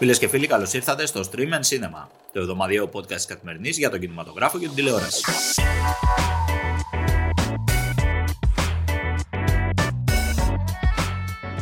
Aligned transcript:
Φίλες 0.00 0.18
και 0.18 0.28
φίλοι, 0.28 0.46
καλώς 0.46 0.72
ήρθατε 0.72 1.06
στο 1.06 1.20
Stream 1.20 1.48
and 1.48 1.68
Cinema, 1.68 2.06
το 2.32 2.40
εβδομαδιαίο 2.40 2.90
podcast 2.92 3.20
τη 3.20 3.26
καθημερινής 3.26 3.78
για 3.78 3.90
τον 3.90 4.00
κινηματογράφο 4.00 4.58
και 4.58 4.66
την 4.66 4.74
τηλεόραση. 4.74 5.22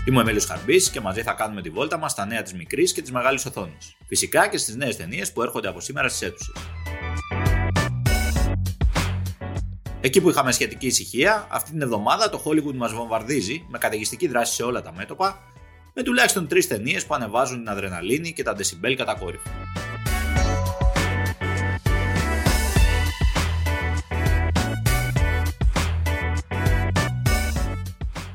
Είμαι 0.08 0.18
ο 0.18 0.20
Εμίλιος 0.20 0.44
Χαρμπής 0.44 0.90
και 0.90 1.00
μαζί 1.00 1.22
θα 1.22 1.32
κάνουμε 1.32 1.62
τη 1.62 1.70
βόλτα 1.70 1.98
μας 1.98 2.12
στα 2.12 2.26
νέα 2.26 2.42
της 2.42 2.54
μικρής 2.54 2.92
και 2.92 3.02
της 3.02 3.12
μεγάλης 3.12 3.46
οθόνης. 3.46 3.96
Φυσικά 4.06 4.48
και 4.48 4.58
στις 4.58 4.76
νέες 4.76 4.96
ταινίες 4.96 5.32
που 5.32 5.42
έρχονται 5.42 5.68
από 5.68 5.80
σήμερα 5.80 6.08
στις 6.08 6.22
αίθουσες. 6.22 6.56
Εκεί 10.00 10.20
που 10.20 10.30
είχαμε 10.30 10.52
σχετική 10.52 10.86
ησυχία, 10.86 11.46
αυτή 11.50 11.70
την 11.70 11.82
εβδομάδα 11.82 12.30
το 12.30 12.42
Hollywood 12.44 12.74
μας 12.74 12.92
βομβαρδίζει 12.92 13.64
με 13.68 13.78
καταιγιστική 13.78 14.28
δράση 14.28 14.54
σε 14.54 14.62
όλα 14.62 14.82
τα 14.82 14.92
μέτωπα, 14.92 15.40
με 15.98 16.04
τουλάχιστον 16.04 16.48
τρεις 16.48 16.66
ταινίες 16.66 17.06
που 17.06 17.14
ανεβάζουν 17.14 17.58
την 17.58 17.68
αδρεναλίνη 17.68 18.32
και 18.32 18.42
τα 18.42 18.54
ντεσιμπέλ 18.54 18.96
κατακόρυφα. 18.96 19.50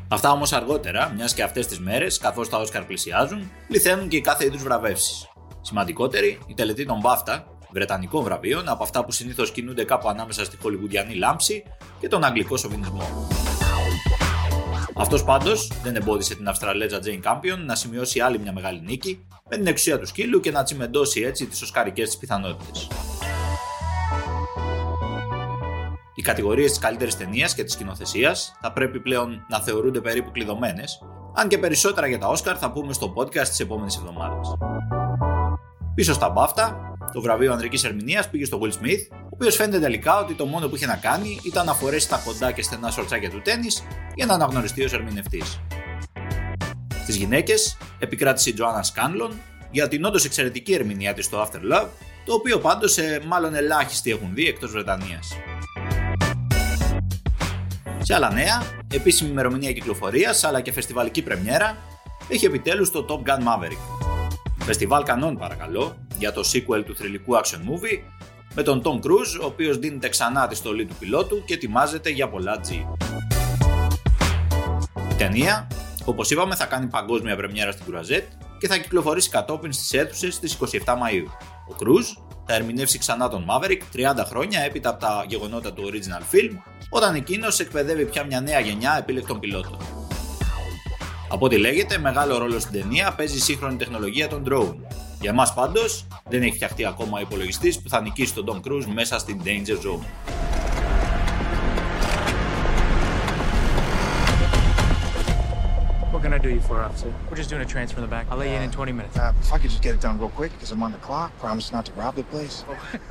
Αυτά 0.07 0.31
όμως 0.31 0.53
αργότερα, 0.53 1.13
μιας 1.15 1.33
και 1.33 1.43
αυτές 1.43 1.67
τις 1.67 1.79
μέρες, 1.79 2.17
καθώς 2.17 2.49
τα 2.49 2.57
Όσκαρ 2.57 2.83
πλησιάζουν, 2.83 3.51
πληθαίνουν 3.67 4.07
και 4.07 4.15
οι 4.15 4.21
κάθε 4.21 4.45
είδους 4.45 4.63
βραβεύσεις. 4.63 5.27
Σημαντικότερη, 5.61 6.39
η 6.47 6.53
τελετή 6.53 6.85
των 6.85 7.01
BAFTA, 7.03 7.43
βρετανικών 7.71 8.23
βραβείων, 8.23 8.69
από 8.69 8.83
αυτά 8.83 9.05
που 9.05 9.11
συνήθως 9.11 9.51
κινούνται 9.51 9.83
κάπου 9.83 10.09
ανάμεσα 10.09 10.45
στη 10.45 10.57
χολιγουντιανή 10.57 11.13
λάμψη 11.13 11.63
και 11.99 12.07
τον 12.07 12.23
αγγλικό 12.23 12.57
σοβινισμό. 12.57 13.27
Αυτός 14.95 15.23
πάντως 15.23 15.71
δεν 15.83 15.95
εμπόδισε 15.95 16.35
την 16.35 16.47
Αυστραλέζα 16.47 16.99
Jane 17.03 17.21
Campion 17.23 17.57
να 17.65 17.75
σημειώσει 17.75 18.19
άλλη 18.19 18.39
μια 18.39 18.53
μεγάλη 18.53 18.81
νίκη 18.81 19.25
με 19.49 19.55
την 19.55 19.67
εξουσία 19.67 19.99
του 19.99 20.05
σκύλου 20.05 20.39
και 20.39 20.51
να 20.51 20.63
τσιμεντώσει 20.63 21.21
έτσι 21.21 21.45
τις 21.45 21.61
οσκαρικές 21.61 22.05
της 22.05 22.17
πιθανότητες. 22.17 22.87
Οι 26.15 26.21
κατηγορίες 26.21 26.69
της 26.69 26.79
καλύτερης 26.79 27.17
ταινίας 27.17 27.53
και 27.53 27.63
της 27.63 27.73
σκηνοθεσίας 27.73 28.57
θα 28.61 28.71
πρέπει 28.71 28.99
πλέον 28.99 29.45
να 29.49 29.59
θεωρούνται 29.59 30.01
περίπου 30.01 30.31
κλειδωμένες, 30.31 30.99
αν 31.35 31.47
και 31.47 31.57
περισσότερα 31.57 32.07
για 32.07 32.19
τα 32.19 32.27
Όσκαρ 32.27 32.55
θα 32.59 32.71
πούμε 32.71 32.93
στο 32.93 33.13
podcast 33.17 33.47
της 33.47 33.59
επόμενης 33.59 33.97
εβδομάδας. 33.97 34.55
Πίσω 35.95 36.13
στα 36.13 36.29
μπάφτα, 36.29 36.95
το 37.13 37.21
βραβείο 37.21 37.51
ανδρικής 37.51 37.83
ερμηνείας 37.83 38.29
πήγε 38.29 38.45
στο 38.45 38.59
Will 38.61 38.71
Smith, 38.71 39.22
ο 39.33 39.35
οποίος 39.35 39.55
φαίνεται 39.55 39.79
τελικά 39.79 40.19
ότι 40.19 40.33
το 40.33 40.45
μόνο 40.45 40.67
που 40.67 40.75
είχε 40.75 40.85
να 40.85 40.95
κάνει 40.95 41.39
ήταν 41.43 41.65
να 41.65 41.73
φορέσει 41.73 42.09
τα 42.09 42.21
κοντά 42.25 42.51
και 42.51 42.61
στενά 42.61 42.91
σορτσάκια 42.91 43.29
του 43.29 43.41
τέννη 43.41 43.67
για 44.15 44.25
να 44.25 44.33
αναγνωριστεί 44.33 44.83
ως 44.83 44.93
ερμηνευτής. 44.93 45.59
Στις 47.01 47.15
γυναίκες, 47.15 47.77
επικράτησε 47.99 48.49
η 48.49 48.55
Joanna 48.57 48.81
Scanlon 48.81 49.31
για 49.71 49.87
την 49.87 50.05
όντως 50.05 50.25
εξαιρετική 50.25 50.73
ερμηνεία 50.73 51.13
της 51.13 51.25
στο 51.25 51.41
After 51.41 51.73
Love, 51.73 51.87
το 52.25 52.33
οποίο 52.33 52.59
πάντως 52.59 52.97
ε, 52.97 53.21
μάλλον 53.25 53.55
ελάχιστοι 53.55 54.11
έχουν 54.11 54.33
δει 54.33 54.47
εκτός 54.47 54.71
Βρετανίας. 54.71 55.27
Σε 57.99 58.13
άλλα 58.13 58.33
νέα, 58.33 58.63
επίσημη 58.93 59.29
ημερομηνία 59.29 59.71
κυκλοφορίας 59.71 60.43
αλλά 60.43 60.61
και 60.61 60.71
φεστιβαλική 60.71 61.21
πρεμιέρα 61.21 61.77
έχει 62.29 62.45
επιτέλους 62.45 62.91
το 62.91 63.05
Top 63.09 63.29
Gun 63.29 63.39
Maverick. 63.39 64.07
Φεστιβάλ 64.63 65.03
κανόν 65.03 65.37
παρακαλώ 65.37 65.95
για 66.17 66.33
το 66.33 66.41
sequel 66.53 66.83
του 66.85 66.95
θρηλυκού 66.95 67.33
action 67.35 67.57
movie 67.57 68.22
με 68.55 68.63
τον 68.63 68.81
Tom 68.83 68.95
Cruise 69.05 69.41
ο 69.41 69.45
οποίος 69.45 69.77
δίνεται 69.77 70.09
ξανά 70.09 70.47
τη 70.47 70.55
στολή 70.55 70.85
του 70.85 70.95
πιλότου 70.99 71.43
και 71.45 71.53
ετοιμάζεται 71.53 72.09
για 72.09 72.29
πολλά 72.29 72.59
G. 72.67 72.71
Η 75.11 75.15
ταινία, 75.17 75.67
όπως 76.05 76.31
είπαμε, 76.31 76.55
θα 76.55 76.65
κάνει 76.65 76.87
παγκόσμια 76.87 77.35
πρεμιέρα 77.35 77.71
στην 77.71 77.85
Κουραζέτ 77.85 78.23
και 78.59 78.67
θα 78.67 78.77
κυκλοφορήσει 78.77 79.29
κατόπιν 79.29 79.71
στις 79.73 79.93
αίθουσες 79.93 80.33
στις 80.33 80.57
27 80.61 80.67
Μαΐου. 80.93 81.27
Ο 81.69 81.75
Cruise 81.79 82.23
θα 82.45 82.55
ερμηνεύσει 82.55 82.97
ξανά 82.97 83.29
τον 83.29 83.45
Maverick 83.49 83.81
30 84.21 84.23
χρόνια 84.25 84.59
έπειτα 84.59 84.89
από 84.89 84.99
τα 84.99 85.25
γεγονότα 85.27 85.73
του 85.73 85.83
original 85.91 86.35
film, 86.35 86.57
όταν 86.89 87.15
εκείνος 87.15 87.59
εκπαιδεύει 87.59 88.05
πια 88.05 88.23
μια 88.23 88.41
νέα 88.41 88.59
γενιά 88.59 88.95
επίλεκτων 88.99 89.39
πιλότων. 89.39 89.77
Από 91.29 91.45
ό,τι 91.45 91.57
λέγεται, 91.57 91.97
μεγάλο 91.97 92.37
ρόλο 92.37 92.59
στην 92.59 92.81
ταινία 92.81 93.13
παίζει 93.13 93.35
η 93.35 93.39
σύγχρονη 93.39 93.75
τεχνολογία 93.75 94.27
των 94.27 94.43
drone. 94.49 94.75
Για 95.23 95.33
μας 95.33 95.53
πάντως 95.53 96.05
δεν 96.29 96.41
έχει 96.41 96.55
φτιαχτεί 96.55 96.85
ακόμα 96.85 97.21
υπολογιστής 97.21 97.81
που 97.81 97.89
θα 97.89 98.01
νικήσει 98.01 98.33
τον 98.33 98.45
Tom 98.45 98.67
Cruise 98.67 98.85
μέσα 98.93 99.19
στην 99.19 99.41
Danger 99.43 99.77
Zone. 99.85 100.03
do 106.43 106.49
you 106.49 106.61
for 106.69 106.77
20 106.81 107.47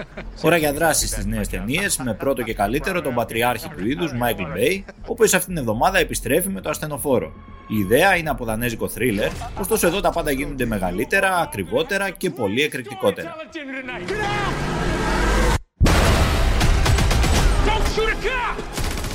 για 0.56 0.73
δράση 0.73 1.06
στις 1.06 1.27
νέες 1.27 1.49
ταινίες, 1.49 1.99
με 1.99 2.15
πρώτο 2.15 2.43
και 2.43 2.55
καλύτερο 2.55 3.00
τον 3.03 3.15
πατριάρχη 3.15 3.69
του 3.69 3.87
είδους 3.87 4.12
Michael 4.12 4.83
όπου 5.06 5.27
σε 5.27 5.37
αυτήν 5.37 5.55
την 5.55 5.62
εβδομάδα 5.62 5.99
επιστρέφει 5.99 6.49
με 6.49 6.61
το 6.61 6.69
ασθενοφόρο. 6.71 7.33
Η 7.67 7.78
ιδέα 7.78 8.17
είναι 8.17 8.31
από 8.31 8.45
δανέζικο 8.45 8.89
θρίλερ, 8.89 9.31
ωστόσο 9.61 9.87
εδώ 9.87 10.00
τα 10.00 10.11
πάντα 10.11 10.31
γίνονται 10.31 10.65
μεγαλύτερα, 10.65 11.37
ακριβότερα 11.37 12.11
και 12.11 12.31
πολύ 12.31 12.62
εκρηκτικότερα. 12.62 13.37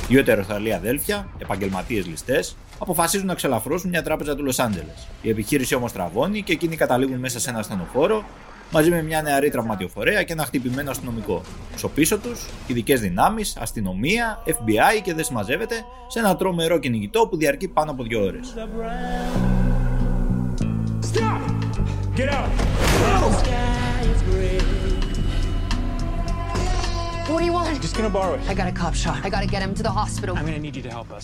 Δύο 0.08 0.20
ετεροθαλή 0.20 0.74
αδέλφια, 0.74 1.28
επαγγελματίες 1.38 2.06
ληστές, 2.06 2.56
αποφασίζουν 2.78 3.26
να 3.26 3.34
ξελαφρώσουν 3.34 3.90
μια 3.90 4.02
τράπεζα 4.02 4.36
του 4.36 4.44
Λος 4.44 4.58
Άντζελες. 4.58 5.08
Η 5.22 5.30
επιχείρηση 5.30 5.74
όμως 5.74 5.92
τραβώνει 5.92 6.42
και 6.42 6.52
εκείνοι 6.52 6.76
καταλήγουν 6.76 7.18
μέσα 7.18 7.40
σε 7.40 7.50
ένα 7.50 7.58
ασθενοφόρο 7.58 8.24
μαζί 8.70 8.90
με 8.90 9.02
μια 9.02 9.22
νεαρή 9.22 9.50
τραυματιοφορέα 9.50 10.22
και 10.22 10.32
ένα 10.32 10.44
χτυπημένο 10.44 10.90
αστυνομικό. 10.90 11.42
Στο 11.76 11.88
πίσω 11.88 12.18
τους, 12.18 12.46
ειδικές 12.66 13.00
δυνάμεις, 13.00 13.56
αστυνομία, 13.56 14.42
FBI 14.46 15.02
και 15.02 15.14
δεν 15.14 15.24
συμμαζεύεται 15.24 15.84
σε 16.08 16.18
ένα 16.18 16.36
τρομερό 16.36 16.78
κυνηγητό 16.78 17.26
που 17.26 17.36
διαρκεί 17.36 17.68
πάνω 17.68 17.90
από 17.90 18.02
δύο 18.02 18.22
ώρες. 18.22 18.54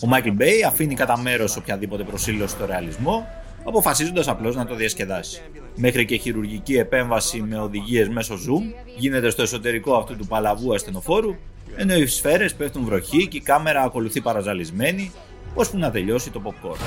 Ο 0.00 0.06
Μάικλ 0.06 0.31
Μπέι 0.31 0.65
αφήνει 0.65 0.94
κατά 0.94 1.19
μέρος 1.19 1.56
οποιαδήποτε 1.56 2.03
προσήλωση 2.03 2.55
στο 2.55 2.66
ρεαλισμό, 2.66 3.26
αποφασίζοντας 3.64 4.28
απλώς 4.28 4.56
να 4.56 4.66
το 4.66 4.75
διασκεδάσει. 4.75 5.42
Μέχρι 5.75 6.04
και 6.04 6.16
χειρουργική 6.16 6.76
επέμβαση 6.76 7.41
με 7.41 7.58
οδηγίες 7.58 8.08
μέσω 8.08 8.34
Zoom 8.34 8.75
γίνεται 8.97 9.30
στο 9.30 9.42
εσωτερικό 9.42 9.94
αυτού 9.94 10.16
του 10.16 10.26
παλαβού 10.26 10.75
ασθενοφόρου, 10.75 11.34
ενώ 11.76 11.94
οι 11.94 12.06
σφαίρες 12.06 12.54
πέφτουν 12.54 12.84
βροχή 12.84 13.28
και 13.28 13.36
η 13.36 13.41
κάμερα 13.41 13.82
ακολουθεί 13.82 14.20
παραζαλισμένη, 14.20 15.12
ώσπου 15.54 15.78
να 15.78 15.91
τελειώσει 15.91 16.30
το 16.30 16.42
popcorn. 16.44 16.78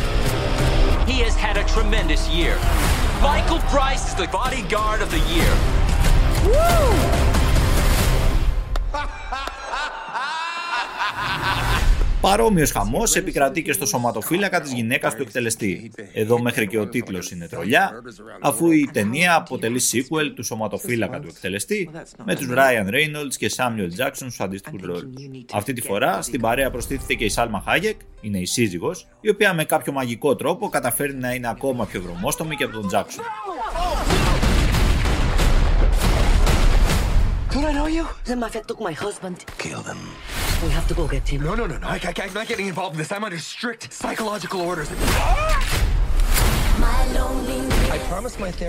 He 1.07 1.17
has 1.25 1.35
had 1.45 1.55
a 1.57 1.65
tremendous 1.75 2.23
year. 2.37 2.55
Michael 3.21 3.61
Price 3.73 4.03
is 4.09 4.15
the 4.23 4.27
bodyguard 4.39 4.99
of 5.05 5.09
the 5.15 5.21
year. 5.33 5.51
Woo! 6.45 6.87
Παρόμοιος 12.29 12.71
χαμός 12.71 13.15
επικρατεί 13.15 13.61
και 13.61 13.73
στο 13.73 13.85
σωματοφύλακα 13.85 14.61
της 14.61 14.73
γυναίκας 14.73 15.15
του 15.15 15.21
εκτελεστή. 15.21 15.91
Εδώ 16.13 16.41
μέχρι 16.41 16.67
και 16.67 16.79
ο 16.79 16.87
τίτλος 16.87 17.31
είναι 17.31 17.47
τρολιά, 17.47 17.91
αφού 18.41 18.71
η 18.71 18.89
ταινία 18.93 19.35
αποτελεί 19.35 19.81
sequel 19.91 20.31
του 20.35 20.43
σωματοφύλακα 20.43 21.19
του 21.19 21.27
εκτελεστή 21.29 21.89
με 22.23 22.35
τους 22.35 22.47
Ryan 22.49 22.87
Reynolds 22.87 23.35
και 23.37 23.51
Samuel 23.55 24.01
Jackson 24.01 24.11
στους 24.11 24.39
αντίστοιχους 24.39 24.81
ρόλους. 24.81 25.13
Αυτή 25.51 25.73
τη 25.73 25.81
φορά 25.81 26.21
στην 26.21 26.41
παρέα 26.41 26.71
προστίθεται 26.71 27.13
και 27.13 27.25
η 27.25 27.29
Σάλμα 27.29 27.63
Χάγεκ, 27.65 27.99
είναι 28.21 28.37
η 28.39 28.45
σύζυγος, 28.45 29.07
η 29.21 29.29
οποία 29.29 29.53
με 29.53 29.63
κάποιο 29.63 29.93
μαγικό 29.93 30.35
τρόπο 30.35 30.69
καταφέρνει 30.69 31.19
να 31.19 31.33
είναι 31.33 31.49
ακόμα 31.49 31.85
πιο 31.85 32.01
βρωμόστομη 32.01 32.55
και 32.55 32.63
από 32.63 32.73
τον 32.73 32.89
Jackson. 32.91 33.23
Don't 37.53 37.65
I 37.65 37.73
know 37.77 37.87
you? 37.97 38.05
The 38.25 38.35
mafia 38.35 38.61
took 38.69 38.79
my 38.89 38.93
husband. 39.05 39.37
Kill 39.63 39.81
them. 39.89 39.99
We 40.65 40.71
have 40.77 40.87
to 40.91 40.95
go 40.95 41.05
get 41.15 41.25
him. 41.31 41.41
No, 41.47 41.53
no, 41.59 41.65
no, 41.71 41.77
no. 41.77 41.87
I, 41.87 41.97
I, 42.09 42.13
I'm 42.23 42.33
not 42.39 42.47
getting 42.51 42.67
involved 42.73 42.93
in 42.95 42.99
this. 43.01 43.11
I'm 43.15 43.23
under 43.27 43.41
strict 43.53 43.81
psychological 43.99 44.59
orders. 44.69 44.87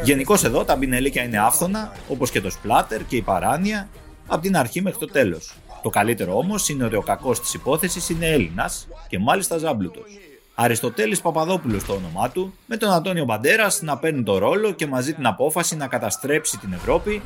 Γενικώ 0.03 0.35
εδώ 0.45 0.65
τα 0.65 0.77
μπινελίκια 0.77 1.23
είναι 1.23 1.39
άφθονα, 1.39 1.93
όπως 2.09 2.31
και 2.31 2.41
το 2.41 2.51
σπλάτερ 2.51 3.05
και 3.05 3.17
η 3.17 3.23
παράνοια, 3.23 3.89
από 4.27 4.43
την 4.43 4.57
αρχή 4.57 4.83
μέχρι 4.83 4.99
το 4.99 5.07
τέλος. 5.07 5.55
Το 5.83 5.89
καλύτερο 5.89 6.37
όμως 6.37 6.69
είναι 6.69 6.85
ότι 6.85 6.97
ο 6.97 7.03
κακός 7.03 7.41
της 7.41 7.55
υπόθεσης 7.55 8.09
είναι 8.09 8.27
Έλληνας 8.27 8.89
και 9.09 9.19
μάλιστα 9.19 9.59
ζάμπλουτος. 9.59 10.19
Αριστοτέλης 10.55 11.21
Παπαδόπουλος 11.21 11.85
το 11.85 11.93
όνομά 11.93 12.31
του, 12.31 12.55
με 12.67 12.77
τον 12.77 12.91
Αντώνιο 12.91 13.25
Μπαντέρας 13.25 13.83
να 13.83 13.99
παίρνει 13.99 14.23
το 14.23 14.39
ρόλο 14.39 14.71
και 14.71 14.87
μαζί 14.87 15.15
την 15.15 15.27
απόφαση 15.27 15.77
να 15.77 15.87
καταστρέψει 15.87 16.59
την 16.59 16.73
Ευρώπη 16.73 17.23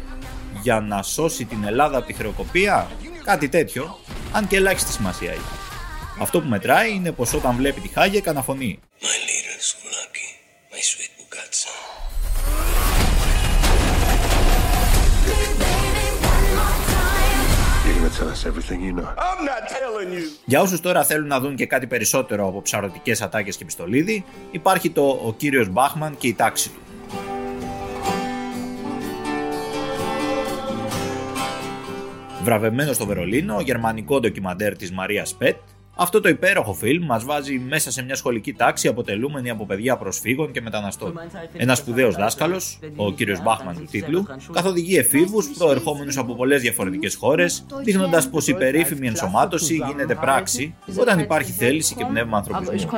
για 0.62 0.80
να 0.80 1.02
σώσει 1.02 1.44
την 1.44 1.64
Ελλάδα 1.64 1.98
από 1.98 2.06
τη 2.06 2.12
χρεοκοπία, 2.12 2.88
Κάτι 3.24 3.48
τέτοιο, 3.48 3.98
αν 4.32 4.46
και 4.46 4.56
ελάχιστη 4.56 4.92
σημασία 4.92 5.30
έχει. 5.30 5.40
Αυτό 6.20 6.40
που 6.40 6.48
μετράει 6.48 6.94
είναι 6.94 7.12
πως 7.12 7.32
όταν 7.32 7.56
βλέπει 7.56 7.80
τη 7.80 7.88
χάγη 7.88 8.20
καναφωνεί. 8.20 8.78
Για 20.44 20.60
όσους 20.60 20.80
τώρα 20.80 21.04
θέλουν 21.04 21.26
να 21.26 21.40
δουν 21.40 21.56
και 21.56 21.66
κάτι 21.66 21.86
περισσότερο 21.86 22.48
από 22.48 22.62
ψαρωτικές 22.62 23.22
ατάκες 23.22 23.56
και 23.56 23.64
πιστολίδι, 23.64 24.24
υπάρχει 24.50 24.90
το 24.90 25.20
«Ο 25.24 25.34
κύριος 25.36 25.68
Μπάχμαν 25.68 26.16
και 26.16 26.26
η 26.26 26.34
τάξη 26.34 26.68
του». 26.68 26.81
Βραβευμένο 32.42 32.92
στο 32.92 33.06
Βερολίνο, 33.06 33.60
γερμανικό 33.60 34.20
ντοκιμαντέρ 34.20 34.76
της 34.76 34.92
Μαρίας 34.92 35.34
Πέτ, 35.34 35.56
αυτό 36.02 36.20
το 36.20 36.28
υπέροχο 36.28 36.72
φιλμ 36.72 37.04
μας 37.04 37.24
βάζει 37.24 37.58
μέσα 37.58 37.90
σε 37.90 38.02
μια 38.02 38.14
σχολική 38.14 38.52
τάξη 38.52 38.88
αποτελούμενη 38.88 39.50
από 39.50 39.66
παιδιά 39.66 39.96
προσφύγων 39.96 40.50
και 40.52 40.60
μεταναστών. 40.60 41.20
Ένας 41.56 41.78
σπουδαίος 41.78 42.14
δάσκαλος, 42.14 42.78
ο 42.96 43.12
κύριος 43.12 43.42
Μπάχμαν 43.42 43.74
του 43.76 43.86
τίτλου, 43.90 44.26
καθοδηγεί 44.52 44.96
εφήβους 44.96 45.50
προερχόμενους 45.58 46.16
από 46.16 46.34
πολλές 46.34 46.60
διαφορετικές 46.60 47.14
χώρες, 47.14 47.66
δείχνοντας 47.84 48.28
πως 48.28 48.48
η 48.48 48.54
περίφημη 48.54 49.06
ενσωμάτωση 49.06 49.74
γίνεται 49.74 50.14
πράξη 50.14 50.74
όταν 51.00 51.18
υπάρχει 51.18 51.52
θέληση 51.52 51.94
και 51.94 52.04
πνεύμα 52.04 52.36
ανθρωπισμού. 52.36 52.90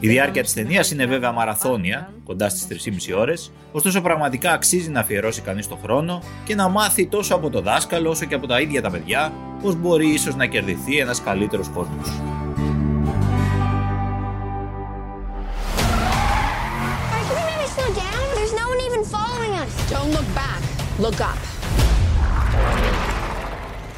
Η 0.00 0.08
διάρκεια 0.08 0.42
της 0.42 0.52
ταινίας 0.52 0.90
είναι 0.90 1.06
βέβαια 1.06 1.32
μαραθώνια, 1.32 2.12
κοντά 2.24 2.48
στις 2.48 2.66
3,5 2.66 3.12
ώρες, 3.18 3.52
ωστόσο 3.72 4.00
πραγματικά 4.00 4.52
αξίζει 4.52 4.90
να 4.90 5.00
αφιερώσει 5.00 5.40
κανείς 5.40 5.68
το 5.68 5.76
χρόνο 5.82 6.22
και 6.44 6.54
να 6.54 6.68
μάθει 6.68 7.06
τόσο 7.06 7.34
από 7.34 7.50
το 7.50 7.60
δάσκαλο 7.60 8.10
όσο 8.10 8.24
και 8.24 8.31
από 8.34 8.46
τα 8.46 8.60
ίδια 8.60 8.82
τα 8.82 8.90
παιδιά 8.90 9.32
πως 9.62 9.74
μπορεί 9.74 10.08
ίσως 10.08 10.34
να 10.36 10.46
κερδιθεί 10.46 10.98
ένας 10.98 11.22
καλύτερος 11.22 11.68
κόσμος. 11.68 12.08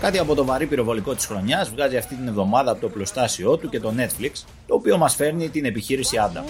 Κάτι 0.00 0.18
από 0.18 0.34
το 0.34 0.44
βαρύ 0.44 0.66
πυροβολικό 0.66 1.14
της 1.14 1.26
χρονιάς 1.26 1.70
βγάζει 1.70 1.96
αυτή 1.96 2.14
την 2.14 2.28
εβδομάδα 2.28 2.70
από 2.70 2.80
το 2.80 2.88
πλωστάσιό 2.88 3.56
του 3.56 3.68
και 3.68 3.80
το 3.80 3.92
Netflix, 3.96 4.30
το 4.66 4.74
οποίο 4.74 4.98
μας 4.98 5.14
φέρνει 5.14 5.48
την 5.48 5.64
επιχείρηση 5.64 6.16
Adam. 6.20 6.44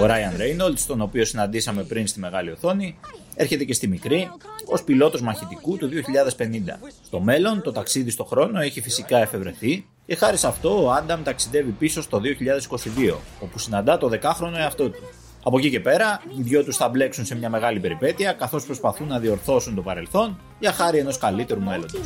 Ο 0.00 0.06
Ryan 0.06 0.40
Reynolds, 0.40 0.80
τον 0.86 1.00
οποίο 1.00 1.24
συναντήσαμε 1.24 1.82
πριν 1.82 2.06
στη 2.06 2.20
μεγάλη 2.20 2.50
οθόνη, 2.50 2.98
έρχεται 3.34 3.64
και 3.64 3.72
στη 3.72 3.88
μικρή 3.88 4.30
ως 4.64 4.82
πιλότος 4.82 5.20
μαχητικού 5.20 5.76
του 5.76 5.88
2050. 5.88 5.92
Στο 7.04 7.20
μέλλον, 7.20 7.62
το 7.62 7.72
ταξίδι 7.72 8.10
στο 8.10 8.24
χρόνο 8.24 8.60
έχει 8.60 8.80
φυσικά 8.80 9.18
εφευρεθεί 9.18 9.86
και 10.06 10.16
χάρη 10.16 10.36
σε 10.36 10.46
αυτό 10.46 10.84
ο 10.84 10.92
Άνταμ 10.92 11.22
ταξιδεύει 11.22 11.70
πίσω 11.70 12.02
στο 12.02 12.20
2022, 13.10 13.14
όπου 13.40 13.58
συναντά 13.58 13.98
το 13.98 14.10
10χρονο 14.22 14.56
εαυτό 14.56 14.90
του. 14.90 15.00
Από 15.42 15.58
εκεί 15.58 15.70
και 15.70 15.80
πέρα, 15.80 16.22
οι 16.38 16.42
δυο 16.42 16.64
τους 16.64 16.76
θα 16.76 16.88
μπλέξουν 16.88 17.24
σε 17.24 17.34
μια 17.34 17.50
μεγάλη 17.50 17.80
περιπέτεια 17.80 18.32
καθώς 18.32 18.64
προσπαθούν 18.64 19.06
να 19.06 19.18
διορθώσουν 19.18 19.74
το 19.74 19.82
παρελθόν 19.82 20.38
για 20.58 20.72
χάρη 20.72 20.98
ενός 20.98 21.18
καλύτερου 21.18 21.60
μέλλοντος. 21.60 22.00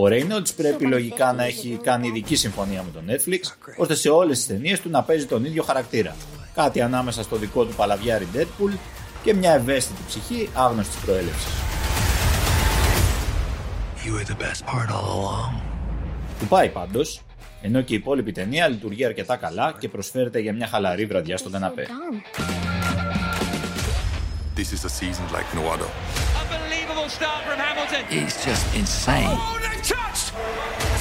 Ο 0.00 0.06
Reynolds 0.06 0.54
πρέπει 0.56 0.86
λογικά 0.86 1.32
να 1.32 1.44
έχει 1.44 1.78
κάνει 1.82 2.08
ειδική 2.08 2.36
συμφωνία 2.36 2.82
με 2.82 2.90
το 2.90 3.12
Netflix, 3.12 3.72
ώστε 3.76 3.94
σε 3.94 4.08
όλες 4.08 4.36
τις 4.36 4.46
ταινίες 4.46 4.80
του 4.80 4.90
να 4.90 5.02
παίζει 5.02 5.26
τον 5.26 5.44
ίδιο 5.44 5.62
χαρακτήρα. 5.62 6.16
Κάτι 6.54 6.80
ανάμεσα 6.80 7.22
στο 7.22 7.36
δικό 7.36 7.64
του 7.64 7.74
παλαβιάρι 7.74 8.28
Deadpool 8.34 8.72
και 9.22 9.34
μια 9.34 9.52
ευαίσθητη 9.52 10.00
ψυχή 10.06 10.48
άγνωστης 10.54 11.00
προέλευσης. 11.00 11.52
Του 16.38 16.46
πάει 16.46 16.68
πάντως, 16.68 17.20
ενώ 17.62 17.80
και 17.80 17.94
η 17.94 17.96
υπόλοιπη 17.96 18.32
ταινία 18.32 18.68
λειτουργεί 18.68 19.04
αρκετά 19.04 19.36
καλά 19.36 19.74
και 19.78 19.88
προσφέρεται 19.88 20.38
για 20.38 20.52
μια 20.52 20.66
χαλαρή 20.66 21.06
βραδιά 21.06 21.36
στον 21.36 21.52
καναπέ. 21.52 21.86
This 24.56 24.72
is 24.76 24.84
a 24.84 24.92
season 25.00 25.26
like 25.36 25.48
no 25.58 25.62
other. 25.74 25.88
Unbelievable 26.42 27.08
start 27.18 27.40
from 27.46 27.58
Hamilton. 27.66 28.02
It's 28.18 28.36
just 28.44 28.64
insane. 28.80 29.59
Oh, 29.80 29.82
touch! 29.82 30.20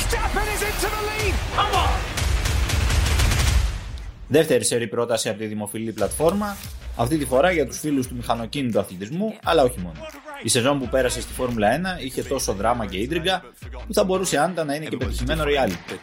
Stappen 0.06 0.48
is 0.56 0.62
into 0.70 0.88
the 0.96 1.02
lead. 1.10 1.36
Come 1.56 1.76
on! 1.76 2.00
Δεύτερη 4.28 4.66
σερή 4.66 4.88
πρόταση 4.88 5.30
από 5.30 5.38
τη 5.38 5.46
δημοφιλή 5.46 5.92
πλατφόρμα, 5.92 6.58
αυτή 6.96 7.18
τη 7.18 7.26
φορά 7.26 7.52
για 7.52 7.66
τους 7.68 7.80
φίλους 7.80 8.08
του 8.08 8.16
μηχανοκίνητου 8.16 8.80
αθλητισμού, 8.80 9.34
αλλά 9.44 9.64
όχι 9.64 9.80
μόνο. 9.80 10.00
Η 10.44 10.50
σεζόν 10.50 10.80
που 10.80 10.88
πέρασε 10.88 11.22
στη 11.22 11.34
Φόρμουλα 11.34 11.98
1 12.00 12.04
είχε 12.06 12.24
τόσο 12.24 12.54
δράμα 12.54 12.86
και 12.86 12.98
ίντριγκα 12.98 13.44
που 13.88 13.94
θα 13.94 14.04
μπορούσε 14.04 14.38
άντα 14.38 14.64
να 14.64 14.76
είναι 14.76 14.86
και 14.86 14.98
πετυχημένο 14.98 15.44
reality. 15.44 15.96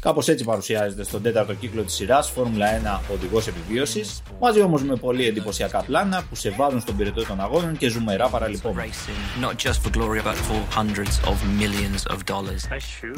Κάπως 0.00 0.28
έτσι 0.28 0.44
παρουσιάζεται 0.44 1.04
στον 1.04 1.22
τέταρτο 1.22 1.54
κύκλο 1.54 1.82
της 1.82 1.94
σειράς 1.94 2.30
Φόρμουλα 2.30 3.00
1 3.10 3.14
Οδηγός 3.14 3.46
Επιβίωσης, 3.46 4.22
μαζί 4.40 4.60
όμως 4.60 4.82
με 4.82 4.96
πολύ 4.96 5.26
εντυπωσιακά 5.26 5.82
πλάνα 5.82 6.22
που 6.28 6.34
σε 6.34 6.50
βάζουν 6.50 6.80
στον 6.80 6.96
πυρετό 6.96 7.26
των 7.26 7.40
αγώνων 7.40 7.76
και 7.76 7.88
ζουμερά 7.88 8.28
παραλυπόμενα. 8.28 8.88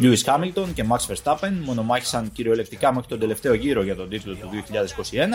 Lewis 0.00 0.24
Hamilton 0.24 0.66
και 0.74 0.84
Max 0.88 1.14
Verstappen 1.14 1.52
μονομάχησαν 1.64 2.32
κυριολεκτικά 2.32 2.92
μέχρι 2.92 3.08
τον 3.08 3.18
τελευταίο 3.18 3.54
γύρο 3.54 3.82
για 3.82 3.96
τον 3.96 4.08
τίτλο 4.08 4.34
του 4.34 4.48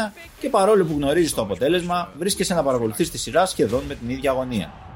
2021 0.09 0.13
και 0.39 0.49
παρόλο 0.49 0.85
που 0.85 0.93
γνωρίζεις 0.97 1.33
το 1.33 1.41
αποτέλεσμα, 1.41 2.11
βρίσκεσαι 2.17 2.53
να 2.53 2.63
παρακολουθείς 2.63 3.11
τη 3.11 3.17
σειρά 3.17 3.45
σχεδόν 3.45 3.83
με 3.87 3.95
την 3.95 4.09
ίδια 4.09 4.31
αγωνία. 4.31 4.86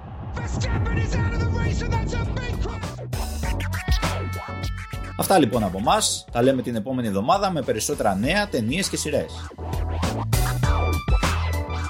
Αυτά 5.32 5.44
λοιπόν 5.44 5.64
από 5.64 5.78
εμά. 5.78 5.98
Τα 6.32 6.42
λέμε 6.42 6.62
την 6.62 6.76
επόμενη 6.76 7.08
εβδομάδα 7.08 7.52
με 7.52 7.62
περισσότερα 7.62 8.16
νέα, 8.16 8.48
ταινίες 8.48 8.90
και 8.90 8.98
σειρές. 8.98 9.34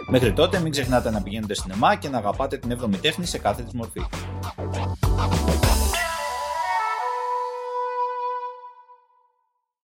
Μέχρι 0.07 0.33
τότε 0.33 0.59
μην 0.59 0.71
ξεχνάτε 0.71 1.11
να 1.11 1.21
πηγαίνετε 1.21 1.53
στην 1.53 1.71
ΕΜΑ 1.71 1.95
και 1.95 2.09
να 2.09 2.17
αγαπάτε 2.17 2.57
την 2.57 2.79
7η 2.81 2.95
τέχνη 3.01 3.25
σε 3.25 3.37
κάθε 3.37 3.63
της 3.63 3.73
μορφή. 3.73 4.01